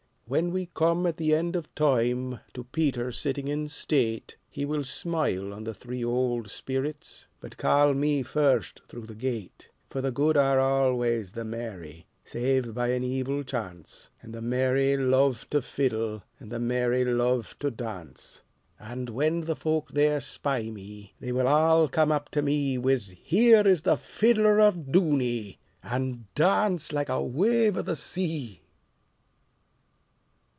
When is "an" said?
12.93-13.03